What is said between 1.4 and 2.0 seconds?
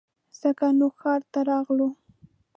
راغلو